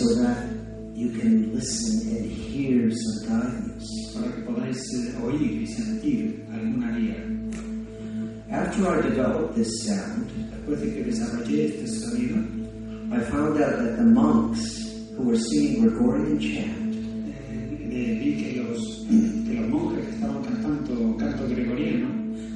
so 0.00 0.14
that 0.14 0.48
you 0.94 1.10
can 1.12 1.52
listen 1.54 2.08
and 2.16 2.24
hear 2.32 2.90
some 2.90 3.28
guidance. 3.28 3.84
para 4.14 4.32
que 4.32 4.40
podáis 4.48 4.80
oír 5.22 5.60
y 5.60 5.66
sentir 5.66 6.42
alguna 6.50 6.96
guía. 6.96 7.20
After 8.50 8.88
I 8.88 9.02
developed 9.02 9.56
this 9.56 9.84
sound, 9.84 10.26
Después 10.50 10.80
de 10.80 10.94
que 10.94 11.04
desarrollé 11.04 11.66
este 11.66 11.86
sonido, 11.86 12.36
I 13.12 13.20
found 13.30 13.60
out 13.60 13.76
that 13.76 13.96
the 13.98 14.04
monks 14.04 14.62
who 15.16 15.24
were 15.28 15.36
singing 15.36 15.82
Gregorian 15.82 16.38
chant 16.38 16.94
eh, 17.92 17.92
eh, 17.92 18.18
vi 18.18 18.30
que 18.40 18.62
los, 18.62 19.04
que 19.46 19.54
los 19.54 19.68
monjes 19.68 20.06
que 20.06 20.14
estaban 20.14 20.42
cantando 20.42 21.16
canto 21.18 21.46
gregoriano, 21.46 22.08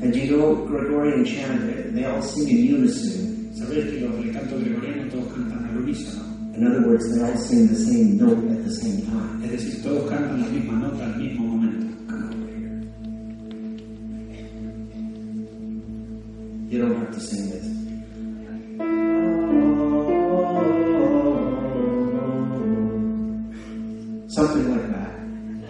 And 0.02 0.14
you 0.16 0.36
know, 0.36 0.64
Gregorian 0.66 1.24
chant, 1.26 1.94
they 1.94 2.06
all 2.06 2.22
sing 2.22 2.48
in 2.48 2.74
unison. 2.76 3.52
sabéis 3.54 3.84
que 3.90 4.00
los 4.00 4.16
del 4.16 4.32
canto 4.32 4.58
gregoriano 4.58 5.10
todos 5.10 5.32
cantan 5.34 5.64
al 5.66 5.76
unísono, 5.76 6.33
In 6.56 6.66
other 6.66 6.86
words, 6.86 7.04
they 7.12 7.22
all 7.22 7.36
sing 7.36 7.68
the 7.68 7.76
same 7.76 8.16
note 8.16 8.38
at 8.50 8.64
the 8.64 8.70
same 8.70 9.06
time. 9.06 9.42
es 9.44 9.50
decir, 9.50 9.82
todos 9.82 10.08
cantan 10.08 10.40
la 10.40 10.46
misma 10.48 10.72
nota 10.78 11.04
al 11.04 11.14
mismo 11.16 11.44
momento. 11.44 11.86
Come 12.06 12.24
over 12.30 12.46
here. 12.54 12.82
You 16.70 16.78
don't 16.82 16.96
have 16.98 17.12
to 17.12 17.20
sing 17.20 17.50
this. 17.50 17.66
Something 24.34 24.70
like 24.70 24.88
that. 24.94 25.10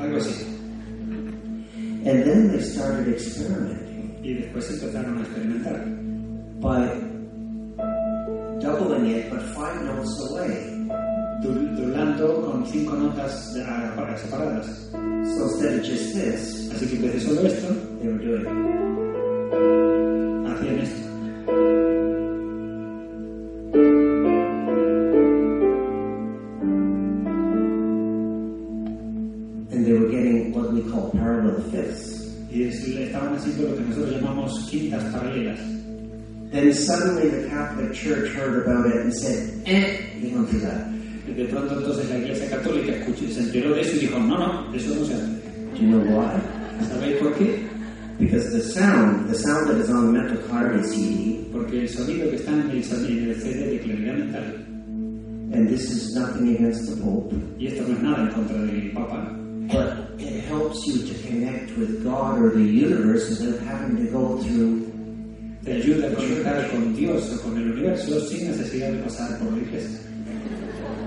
Algo 0.01 0.17
así. 0.19 0.45
And 2.05 2.23
then 2.25 2.53
they 2.53 2.61
started 2.61 3.09
experimenting 3.09 3.85
Y 4.25 4.33
después 4.33 4.71
empezaron 4.71 5.19
a 5.19 5.21
experimentar, 5.21 5.85
by 6.59 6.89
doubling 8.59 9.11
it, 9.11 9.31
but 9.31 9.43
five 9.55 9.85
notes 9.85 10.31
away. 10.31 10.74
Dul- 12.65 12.73
doblando 12.73 12.73
con 12.73 12.73
cinco 12.73 12.95
notas 12.97 13.55
de- 13.55 13.63
a- 13.63 13.93
para- 13.97 14.17
separadas. 14.19 14.67
So 15.37 15.45
instead 15.45 15.79
of 15.79 15.85
just 15.85 16.15
this, 16.15 16.71
Así 16.73 16.87
que 16.89 16.97
en 16.97 17.03
vez 17.03 17.13
de 17.15 17.21
solo 17.21 17.47
esto, 17.47 17.69
they 18.01 18.09
were 18.09 18.19
doing 18.25 18.45
hacían 20.47 20.79
esto. 20.81 21.05
and 29.73 29.85
they 29.87 29.93
were 29.93 30.09
getting 30.09 30.53
what 30.53 30.73
we 30.73 30.83
call 30.91 31.11
parallel 31.11 31.61
fifths. 31.71 32.23
Y 32.51 32.65
es- 32.69 32.87
estaban 32.87 33.35
haciendo 33.37 33.69
lo 33.71 33.77
que 33.77 33.83
nosotros 33.83 34.13
llamamos 34.13 34.69
quintas 34.71 35.03
paralelas. 35.13 35.59
Then 36.53 36.73
suddenly 36.73 37.29
the 37.29 37.49
Catholic 37.49 37.93
Church 37.93 38.29
heard 38.37 38.65
about 38.65 38.87
it 38.87 38.97
and 39.03 39.13
said, 39.13 39.51
eh, 39.67 39.99
you 40.21 40.31
don't 40.31 40.49
do 40.51 40.61
that. 40.61 40.87
De 41.27 41.45
pronto 41.47 41.79
entonces 41.79 42.09
la 42.11 42.19
Iglesia 42.19 42.51
Católica 42.51 42.93
escuchó, 42.97 43.29
se 43.29 43.41
enteró 43.41 43.75
de 43.75 43.81
eso 43.81 43.97
y 43.97 44.01
dijo, 44.01 44.19
no, 44.19 44.39
no, 44.39 44.75
eso 44.75 44.95
no 44.95 45.05
se 45.05 45.15
hace. 45.15 45.27
Do 45.73 45.81
you 45.81 45.89
know 45.89 46.01
why? 46.01 46.41
¿Sabéis 46.89 47.17
por 47.17 47.35
qué? 47.35 47.65
Because 48.19 48.51
the 48.51 48.61
sound, 48.61 49.29
the 49.29 49.35
sound 49.35 49.69
that 49.69 49.79
is 49.79 49.91
on 49.91 50.13
the 50.13 50.19
mental 50.21 50.39
clarity 50.49 50.85
CD, 50.85 51.49
Porque 51.51 51.81
el 51.81 51.89
sonido 51.89 52.31
que 52.31 52.37
está 52.37 52.53
en 52.53 52.61
el, 52.61 52.71
en 52.71 53.31
el 53.31 53.37
CD 53.37 53.71
de 53.71 53.81
claridad 53.81 54.15
mental, 54.19 54.45
and 55.53 55.69
this 55.69 55.91
is 55.91 56.15
nothing 56.15 56.55
against 56.55 56.89
the 56.89 57.03
Pope, 57.03 57.35
y 57.59 57.67
esto 57.67 57.83
no 57.89 57.95
es 57.95 58.03
nada 58.03 58.23
en 58.23 58.31
contra 58.33 58.57
del 58.59 58.91
Papa, 58.93 59.37
but 59.73 60.21
it 60.21 60.45
helps 60.45 60.87
you 60.87 61.03
to 61.03 61.15
connect 61.27 61.77
with 61.77 62.05
God 62.05 62.41
or 62.41 62.51
the 62.51 62.63
universe 62.63 63.31
instead 63.31 63.55
of 63.55 63.61
having 63.67 63.97
to 63.97 64.13
go 64.13 64.39
through. 64.39 64.95
te 65.65 65.73
ayuda 65.73 66.09
a 66.09 66.15
conectar 66.15 66.71
con 66.71 66.95
Dios 66.95 67.33
o 67.33 67.43
con 67.43 67.57
el 67.57 67.73
universo 67.73 68.21
sin 68.21 68.49
necesidad 68.49 68.93
de 68.93 68.99
pasar 68.99 69.39
por 69.39 69.53
la 69.53 69.59
iglesia. 69.63 69.99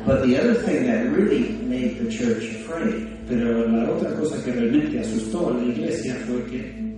But 0.07 0.23
the 0.25 0.39
other 0.39 0.55
thing 0.63 0.87
that 0.87 1.11
really 1.11 1.49
made 1.67 1.99
the 1.99 2.09
church 2.09 2.45
afraid 2.55 3.17
Pero 3.27 3.67
la 3.67 3.91
otra 3.91 4.15
cosa 4.15 4.41
que 4.41 4.53
realmente 4.53 4.99
asustó 5.01 5.49
a 5.49 5.53
la 5.55 5.63
iglesia 5.65 6.15
fue 6.25 6.45
que, 6.45 6.95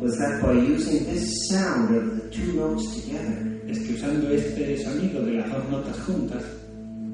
was 0.00 0.16
that 0.18 0.40
by 0.40 0.52
using 0.52 1.04
this 1.06 1.48
sound 1.48 1.90
of 1.96 2.22
the 2.22 2.30
two 2.30 2.52
notes 2.52 2.86
together, 2.94 3.60
es 3.66 3.80
que 3.80 3.94
usando 3.94 4.30
este 4.30 4.78
sonido 4.84 5.24
de 5.24 5.32
las 5.32 5.50
dos 5.50 5.68
notas 5.68 5.98
juntas, 6.06 6.44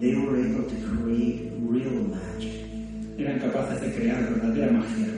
they 0.00 0.14
were 0.16 0.36
able 0.36 0.64
to 0.68 0.76
create 0.84 1.50
real 1.62 2.04
magic. 2.12 2.60
eran 3.16 3.40
capaces 3.40 3.80
de 3.80 3.94
crear 3.94 4.22
verdadera 4.28 4.70
magia, 4.70 5.08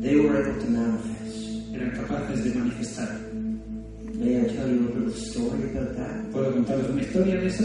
They 0.00 0.16
were 0.16 0.40
able 0.40 0.58
to 0.58 0.70
manifest. 0.70 1.74
eran 1.74 1.90
capaces 1.90 2.44
de 2.44 2.58
manifestar. 2.58 3.10
May 4.14 4.40
I 4.40 4.44
tell 4.44 4.68
you 4.68 4.88
a 4.88 4.92
little 4.94 5.12
story 5.12 5.64
about 5.70 5.96
that? 5.96 6.32
¿Puedo 6.32 6.50
contaros 6.52 6.88
una 6.88 7.02
historia 7.02 7.40
de 7.40 7.46
eso? 7.46 7.64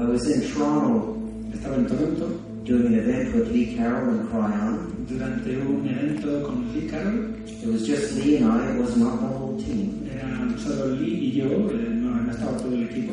I 0.00 0.04
was 0.04 0.26
in 0.30 0.40
Toronto 0.50 1.14
Estaba 1.52 1.76
en 1.76 1.86
Toronto 1.86 2.28
doing 2.64 2.86
an 2.86 2.94
event 3.00 3.34
with 3.34 3.52
Lee 3.52 3.76
Carroll 3.76 4.08
and 4.08 4.30
Cryon. 4.30 5.06
durante 5.06 5.50
un 5.58 5.86
evento 5.86 6.40
con 6.42 6.72
Lee 6.72 6.88
Carroll. 6.88 7.34
It 7.46 7.66
was 7.66 7.86
just 7.86 8.14
Lee 8.16 8.38
and 8.38 8.50
I, 8.50 8.70
it 8.70 8.80
was 8.80 8.96
not 8.96 9.20
the 9.20 9.26
whole 9.26 9.58
team. 9.58 10.08
Eran 10.10 10.56
solo 10.58 10.94
Lee 10.94 11.28
y 11.28 11.38
yo, 11.38 11.68
eh, 11.68 11.90
no, 11.90 12.14
no 12.14 12.30
estaba 12.32 12.56
todo 12.56 12.72
el 12.72 12.84
equipo. 12.84 13.12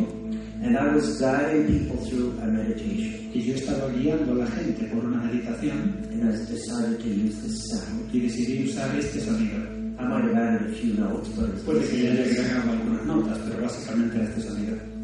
And 0.63 0.77
I 0.77 0.93
was 0.95 1.19
guiding 1.19 1.67
people 1.67 1.97
through 2.05 2.39
a 2.41 2.45
meditation. 2.45 3.31
Y 3.33 3.41
yo 3.41 3.55
estaba 3.55 3.89
guiando 3.91 4.31
a 4.31 4.45
la 4.45 4.47
gente 4.47 4.85
por 4.87 5.03
una 5.03 5.21
meditación 5.23 6.07
And 6.13 6.23
I 6.23 6.31
decided 6.31 6.99
to 7.01 7.09
use 7.09 7.35
this 7.43 7.67
sound. 7.69 8.09
y 8.13 8.19
decidí 8.21 8.69
usar 8.69 8.95
este 8.97 9.19
sonido. 9.19 9.57
I 9.99 10.03
might 10.07 10.23
have 10.23 10.37
added 10.37 10.69
a 10.69 10.73
few 10.73 10.93
notes, 10.93 11.27
but 11.35 11.49
it's 11.49 11.63
Puede 11.63 11.85
que 11.89 12.03
ya 12.03 12.11
haya 12.11 12.23
agregado 12.23 12.71
algunas 12.71 13.05
notas, 13.05 13.39
pero 13.45 13.63
básicamente 13.63 14.15
era 14.15 14.29
este 14.29 14.41
sonido. 14.41 14.96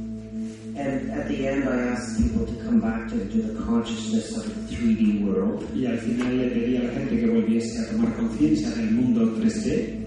And 0.76 1.12
at 1.12 1.28
the 1.28 1.48
end, 1.48 1.70
I 1.70 1.94
asked 1.94 2.18
people 2.18 2.48
to 2.48 2.56
come 2.64 2.82
back 2.82 3.08
to, 3.10 3.18
to 3.18 3.42
the 3.44 3.64
consciousness 3.64 4.36
of 4.36 4.44
the 4.46 4.76
3D 4.76 5.24
world. 5.24 5.64
Y 5.76 5.86
al 5.86 5.98
final 5.98 6.36
le 6.36 6.50
pedí 6.50 6.78
a 6.78 6.84
la 6.84 6.94
gente 6.94 7.20
que 7.20 7.28
volviese 7.28 7.80
a 7.80 7.92
tomar 7.92 8.16
conciencia 8.16 8.70
del 8.72 8.92
mundo 8.92 9.38
3D 9.38 10.02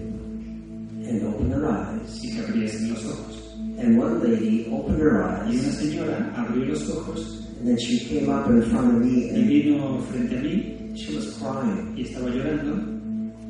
and 1.07 1.23
open 1.23 1.49
their 1.49 1.65
eyes. 1.65 2.19
y 2.21 2.35
que 2.35 2.41
abriesen 2.41 2.93
los 2.93 3.05
ojos. 3.05 3.55
And 3.79 3.97
one 3.97 4.19
lady 4.21 4.67
opened 4.69 4.99
her 4.99 5.45
Y 5.47 5.55
una 5.55 5.67
eyes, 5.69 5.77
señora 5.77 6.33
abrió 6.35 6.65
los 6.65 6.89
ojos 6.89 7.47
and 7.59 7.69
then 7.69 7.77
she 7.77 8.05
came 8.05 8.29
up 8.29 8.47
in 8.49 8.61
front 8.69 8.95
of 8.95 9.01
me, 9.01 9.31
y 9.31 9.41
vino 9.47 9.99
frente 10.01 10.37
a 10.37 10.41
mí 10.41 10.95
she 10.95 11.15
was 11.15 11.37
crying. 11.37 11.95
y 11.95 12.01
estaba 12.03 12.29
llorando. 12.29 12.97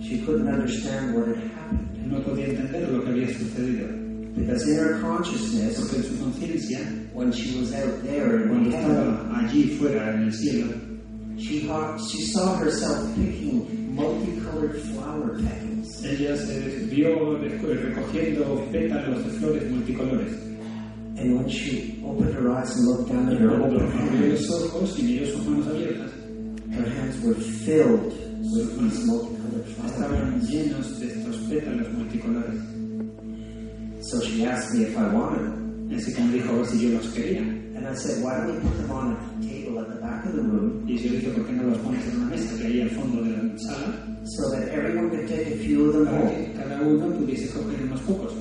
She 0.01 0.21
couldn't 0.21 0.47
understand 0.47 1.15
what 1.15 1.27
had 1.27 1.37
happened. 1.37 2.11
No 2.11 2.21
podía 2.21 2.45
entender 2.47 2.89
lo 2.89 3.03
que 3.03 3.09
había 3.09 3.27
sucedido. 3.27 4.06
Because 4.37 4.67
in 4.67 4.77
her 4.77 5.01
consciousness, 5.01 5.79
Porque 5.79 6.03
su 6.03 6.15
conciencia, 6.17 7.11
when 7.11 7.31
she 7.31 7.59
was 7.59 7.73
out 7.73 8.03
there 8.03 8.43
in 8.43 8.49
cuando 8.49 8.69
heaven, 8.69 9.31
allí 9.33 9.77
fuera 9.77 10.13
en 10.13 10.25
el 10.25 10.31
cielo, 10.31 10.73
she, 11.37 11.61
she 12.07 12.21
saw 12.27 12.55
herself 12.57 13.15
picking 13.15 13.95
multicolored 13.95 14.79
flower 14.79 15.39
petals. 15.39 16.05
ella 16.05 16.37
se 16.37 16.85
vio 16.85 17.37
recogiendo 17.39 18.63
pétalos 18.71 19.25
de 19.25 19.31
flores 19.39 19.71
multicolores. 19.71 20.33
And 21.17 21.35
when 21.35 21.49
she 21.49 21.99
opened 22.05 22.35
her 22.35 22.51
eyes 22.51 22.77
and 22.77 22.87
looked 22.87 23.09
down 23.09 23.29
at 23.29 23.41
her 23.41 23.59
open 23.59 23.91
hands, 23.91 24.47
ojos 24.51 24.99
y 24.99 25.03
miró 25.03 25.25
sus 25.25 25.47
manos 25.47 25.67
abiertas, 25.67 26.11
her 26.75 26.87
hands 26.87 27.19
were 27.25 27.33
filled 27.33 28.13
with 28.53 28.79
these 28.79 29.03
multicolored 29.07 29.65
flower 29.65 29.89
estaban 29.89 30.41
llenos 30.41 30.99
de 30.99 31.07
estos 31.07 31.37
pétalos 31.49 31.91
multicolores. 31.91 32.76
So 34.09 34.21
she 34.21 34.45
asked 34.45 34.73
me 34.73 34.83
if 34.85 34.97
I 34.97 35.07
wanted 35.13 35.43
them. 35.43 35.89
Así 35.95 36.13
que 36.13 36.21
me 36.23 36.33
dijo 36.33 36.49
a 36.49 36.57
ver 36.57 36.65
si 36.65 36.77
yo 36.79 36.97
los 36.97 37.07
quería. 37.13 37.41
And 37.75 37.87
I 37.87 37.93
said, 37.95 38.23
why 38.23 38.35
don't 38.37 38.55
we 38.55 38.59
put 38.61 38.77
them 38.77 38.91
on 38.91 39.13
a 39.13 39.45
table 39.45 39.79
at 39.79 39.87
the 39.89 40.01
back 40.01 40.25
of 40.25 40.33
the 40.35 40.41
room? 40.41 40.83
Y 40.87 40.97
yo 40.97 41.11
dije, 41.11 41.29
¿por 41.31 41.45
qué 41.45 41.53
no 41.53 41.63
los 41.69 41.77
pones 41.79 42.05
en 42.07 42.21
una 42.21 42.29
mesa 42.31 42.57
que 42.57 42.67
hay 42.67 42.81
al 42.81 42.89
fondo 42.91 43.21
de 43.23 43.31
la 43.31 43.57
sala? 43.57 44.17
so 44.27 44.49
that 44.51 44.67
everyone 44.69 45.09
could 45.09 45.27
take 45.27 45.47
a 45.47 45.57
few 45.57 45.87
of 45.87 45.93
them 45.93 46.05
Para 46.05 46.19
home. 46.19 46.35
que 46.35 46.53
cada 46.59 46.81
uno 46.81 47.15
pudiese 47.17 47.47
coger 47.53 47.81
unos 47.83 48.01
pocos, 48.01 48.33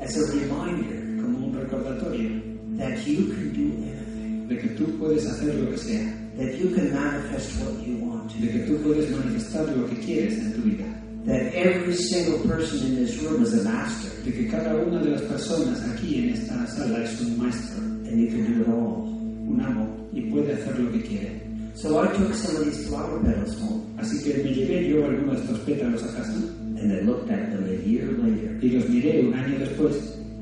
as 0.00 0.16
a 0.16 0.32
reminder 0.32 1.22
como 1.22 1.46
un 1.46 1.54
recordatorio. 1.54 2.30
that 2.76 3.06
you 3.06 3.26
can 3.30 3.52
do 3.54 3.66
anything, 3.86 4.48
de 4.48 4.58
que 4.58 4.68
tú 4.70 4.98
puedes 4.98 5.24
hacer 5.26 5.54
lo 5.54 5.70
que 5.70 5.78
sea, 5.78 6.12
that 6.36 6.58
you 6.58 6.70
can 6.74 6.92
manifest 6.92 7.54
what 7.62 7.86
you 7.86 7.98
want 8.04 8.32
de 8.40 8.48
que 8.48 8.58
tú 8.66 8.76
puedes 8.82 9.08
manifestar 9.10 9.64
lo 9.76 9.86
que 9.88 9.96
quieres 9.96 10.38
en 10.38 10.52
tu 10.54 10.62
vida, 10.62 10.84
that 11.26 11.52
every 11.54 11.94
single 11.94 12.38
person 12.48 12.86
in 12.86 12.94
this 12.96 13.18
room 13.22 13.42
is 13.42 13.52
a 13.54 13.64
master, 13.68 14.10
de 14.24 14.30
que 14.32 14.48
cada 14.48 14.74
una 14.76 15.02
de 15.02 15.10
las 15.10 15.22
personas 15.22 15.82
aquí 15.92 16.18
en 16.22 16.30
esta 16.30 16.66
sala 16.68 17.02
es 17.02 17.20
un 17.20 17.36
maestro, 17.38 17.82
and 17.82 18.20
you 18.20 18.28
can 18.28 18.54
do 18.54 18.62
it 18.62 18.68
all. 18.68 19.02
un 19.48 19.60
amo, 19.60 19.86
y 20.12 20.22
puede 20.30 20.52
hacer 20.54 20.78
lo 20.78 20.90
que 20.92 21.02
quiere. 21.02 21.42
So 21.74 21.98
I 22.00 22.06
took 22.16 22.32
some 22.34 22.56
of 22.56 22.64
these 22.64 22.88
flower 22.88 23.20
petals 23.22 23.54
home 23.60 23.84
Así 23.98 24.22
que 24.24 24.42
me 24.42 24.50
llevé 24.54 24.88
yo 24.88 25.04
algunos 25.04 25.36
de 25.36 25.42
estos 25.44 25.58
pétalos 25.60 26.02
a 26.04 26.06
casa 26.16 26.32
and 26.78 26.90
I 26.92 27.00
looked 27.02 27.30
at 27.30 27.50
them 27.50 27.64
a 27.64 27.76
year 27.86 28.06
later. 28.18 28.58
y 28.62 28.68
los 28.70 28.88
miré 28.88 29.26
un 29.26 29.34
año 29.34 29.58
después. 29.58 29.94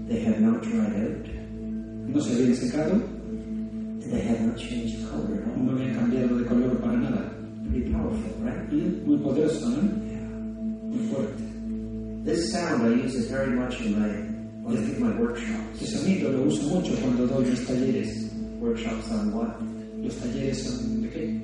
They 0.09 0.21
had 0.25 0.41
not 0.41 0.63
dried 0.63 0.95
out, 0.95 1.27
No 2.09 2.21
se 2.21 2.35
habían 2.35 2.55
secado, 2.55 2.93
and 2.95 4.03
they 4.13 4.21
had 4.21 4.47
not 4.47 4.57
changed 4.57 5.09
color 5.11 5.43
at 5.43 5.57
no 5.57 5.71
all. 5.73 5.77
habían 5.79 5.95
cambiado 5.95 6.37
de 6.39 6.45
color 6.45 6.77
para 6.81 6.97
nada. 6.99 7.33
Pretty 7.71 7.91
powerful, 7.91 8.33
right? 8.45 8.71
Mm, 8.73 9.07
Muy 9.07 9.19
poderoso, 9.19 9.71
¿no? 9.71 10.04
Yeah. 11.05 11.13
Muy 11.13 11.15
fuerte. 11.15 12.25
This 12.25 12.53
sound 12.53 12.83
I 12.83 12.89
use 13.03 13.15
it 13.17 13.31
very 13.31 13.51
much 13.51 13.81
in 13.81 14.01
my 14.01 14.09
when 14.65 14.79
I 14.79 14.87
give 14.87 14.99
my 15.01 15.13
workshops. 15.19 15.83
Ese 15.83 15.99
sonido 15.99 16.33
lo 16.33 16.47
uso 16.47 16.63
mucho 16.75 16.95
cuando 16.97 17.27
doy 17.27 17.45
mis 17.45 17.67
talleres. 17.67 18.33
Workshops 18.61 19.11
on 19.13 19.33
what? 19.33 19.61
¿Los 20.03 20.15
talleres 20.17 20.63
son 20.65 21.03
de 21.03 21.09
qué? 21.11 21.41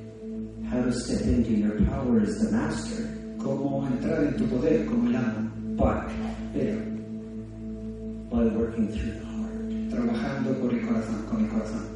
How 0.70 0.82
to 0.82 0.92
step 0.92 1.22
into 1.22 1.50
your 1.52 1.84
power 1.86 2.20
as 2.20 2.38
the 2.38 2.50
master, 2.50 3.04
Cómo 3.38 3.86
entrar 3.86 4.22
en 4.24 4.36
tu 4.36 4.46
poder 4.46 4.86
como 4.86 5.08
el 5.08 5.16
amo, 5.16 5.50
but 5.76 6.08
pero 6.54 6.80
by 8.30 8.44
working 8.56 8.88
through 8.88 9.12
the 9.12 9.26
heart. 9.26 9.90
trabajando 9.90 10.54
por 10.60 10.72
el 10.72 10.80
corazón, 10.86 11.26
con 11.28 11.44
el 11.44 11.50
corazón. 11.50 11.86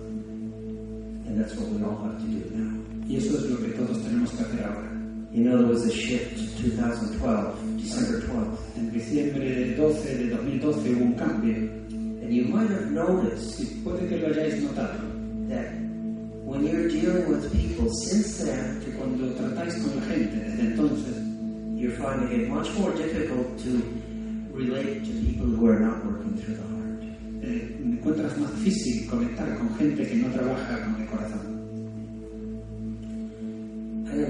And 1.26 1.38
that's 1.40 1.54
what 1.56 1.68
we 1.70 1.82
all 1.84 1.96
have 2.04 2.18
to 2.18 2.26
do 2.26 2.50
now. 2.54 2.80
Y 3.06 3.16
eso 3.16 3.36
es 3.36 3.50
lo 3.50 3.56
que 3.58 3.68
todos 3.72 4.02
tenemos 4.02 4.30
que 4.32 4.42
hacer 4.42 4.64
ahora. 4.64 4.93
You 5.34 5.42
know, 5.42 5.58
there 5.58 5.66
was 5.66 5.84
a 5.84 5.92
shift 5.92 6.38
2012, 6.62 7.76
December 7.82 8.20
12th, 8.20 8.58
En 8.76 8.90
diciembre 8.92 9.74
12 9.76 10.16
de 10.16 10.30
2012 10.30 10.90
hubo 10.94 11.04
un 11.04 11.14
cambio. 11.14 11.54
and 12.22 12.32
you 12.32 12.44
might 12.44 12.70
have 12.70 12.90
noticed 12.92 13.60
Y 13.60 13.82
puede 13.82 14.08
que 14.08 14.16
lo 14.16 14.28
hayáis 14.28 14.62
notado, 14.62 15.02
that 15.48 15.74
when 16.44 16.64
you're 16.64 16.88
dealing 16.88 17.28
with 17.28 17.50
people 17.52 17.90
since 18.06 18.38
then, 18.44 18.80
que 18.84 18.92
cuando 18.92 19.26
tratáis 19.34 19.74
con 19.82 19.96
la 19.96 20.02
gente 20.06 20.36
desde 20.36 20.62
entonces, 20.70 21.16
you're 21.76 21.96
finding 21.98 22.30
it 22.40 22.48
much 22.48 22.70
more 22.78 22.92
difficult 22.92 23.58
to 23.58 23.82
relate 24.52 25.04
to 25.04 25.12
people 25.26 25.46
who 25.46 25.66
are 25.66 25.80
not 25.80 26.04
working 26.06 26.36
through 26.38 26.54
the 26.54 26.62
heart. 26.62 26.74
eh, 27.42 27.76
encuentras 27.82 28.38
más 28.38 28.54
difícil 28.62 29.06
conectar 29.10 29.58
con 29.58 29.74
gente 29.76 30.06
que 30.06 30.14
no 30.14 30.28
trabaja 30.28 30.80
con 30.84 31.02
el 31.02 31.08
corazón. 31.08 31.53
How 34.14 34.20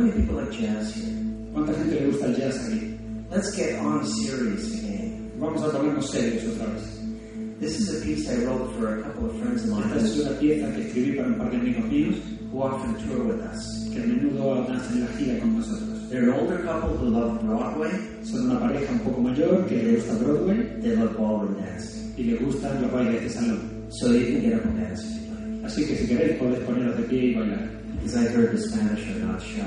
many 0.00 0.12
people 0.12 0.36
like 0.36 0.50
jazz 0.50 0.94
here? 0.94 1.12
¿Cuánta 1.52 1.74
gente 1.74 2.00
le 2.00 2.06
gusta 2.06 2.24
el 2.26 2.34
jazz 2.36 2.56
aquí? 2.56 2.96
Let's 3.30 3.54
get 3.54 3.78
on 3.80 4.06
serious 4.06 4.72
again. 4.80 5.30
Vamos 5.38 5.62
a 5.62 5.68
ponernos 5.76 6.10
serios 6.10 6.42
otra 6.56 6.72
vez. 6.72 7.60
This 7.60 7.80
is 7.80 8.00
a 8.00 8.04
piece 8.04 8.30
I 8.30 8.46
wrote 8.46 8.72
for 8.78 8.98
a 8.98 9.02
couple 9.02 9.28
of 9.28 9.36
friends 9.38 9.64
of 9.64 9.76
mine 9.76 9.92
Esta 9.92 10.08
es 10.08 10.18
una 10.20 10.38
pieza 10.40 10.72
que 10.74 10.86
escribí 10.88 11.16
para 11.16 11.28
un 11.28 11.34
par 11.34 11.50
de 11.50 11.56
amigos 11.58 11.84
míos 11.84 12.16
who 12.50 12.62
often 12.62 12.94
tour 13.04 13.24
with 13.26 13.42
us. 13.44 13.60
que 13.92 14.00
a 14.00 14.06
menudo 14.06 14.64
danzan 14.64 15.00
la 15.02 15.06
gira 15.18 15.38
con 15.38 15.58
nosotros. 15.58 16.08
They're 16.08 16.30
an 16.32 16.40
older 16.40 16.58
couple 16.64 16.96
who 16.96 17.10
love 17.10 17.42
Broadway. 17.44 17.92
Son 18.24 18.48
una 18.50 18.58
pareja 18.58 18.90
un 18.90 19.00
poco 19.00 19.20
mayor 19.20 19.66
que 19.68 19.76
le 19.82 19.96
gusta 19.96 20.14
Broadway 20.14 20.80
They 20.80 20.96
love 20.96 21.12
ballroom 21.18 21.56
dance. 21.60 21.92
y 22.16 22.22
le 22.24 22.36
gustan 22.38 22.80
los 22.80 22.90
bailes 22.90 23.20
de 23.22 23.28
salón. 23.28 23.60
So 23.90 24.12
you 24.12 24.32
can 24.32 24.40
get 24.40 24.54
up 24.54 24.64
and 24.64 24.80
dance 24.80 25.04
if 25.04 25.28
you 25.28 25.34
like. 25.34 25.66
Así 25.66 25.84
que 25.86 25.94
si 25.94 26.06
queréis 26.06 26.38
podéis 26.38 26.64
poneros 26.64 26.96
de 26.96 27.02
pie 27.04 27.20
y 27.20 27.34
bailar. 27.34 27.75
Because 27.94 28.16
I 28.16 28.28
heard 28.28 28.52
the 28.52 28.58
Spanish 28.58 29.06
are 29.08 29.18
not 29.26 29.42
shy. 29.42 29.62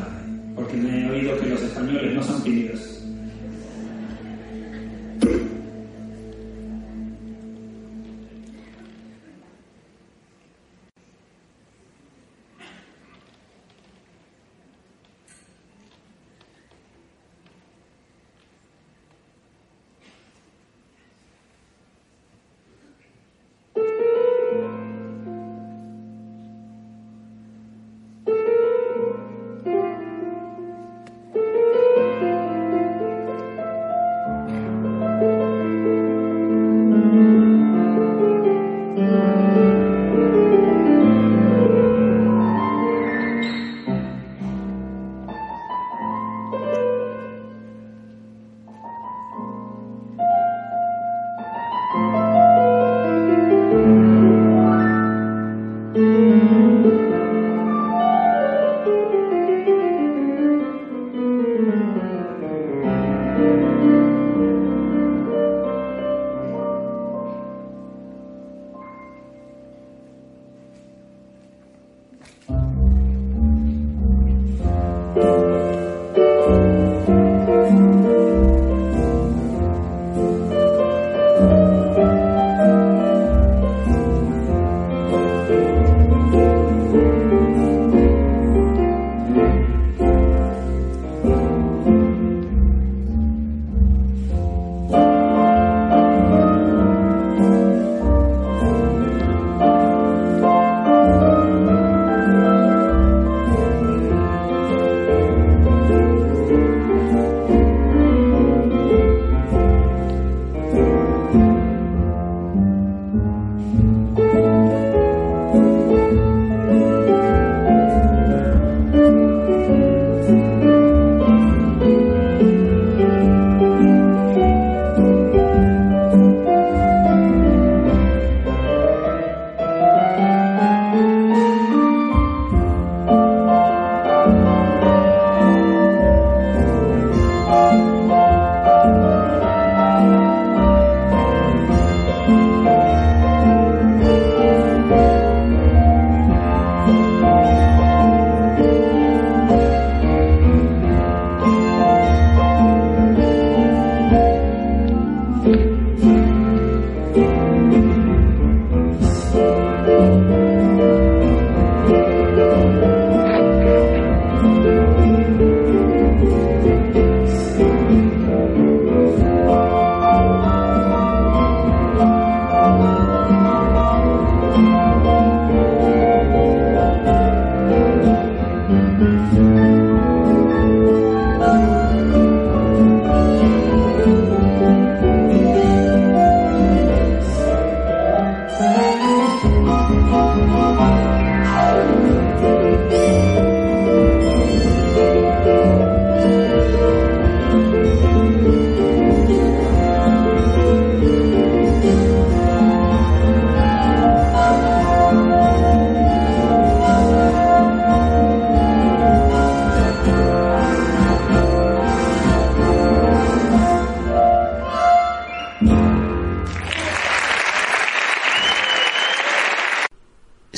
Porque 0.56 0.74
me 0.74 1.06
he 1.06 1.10
oído 1.10 1.40
que 1.40 1.48
los 1.48 1.62
españoles 1.62 2.16
no 2.16 2.24
son 2.24 2.44
tímidos. 2.44 2.99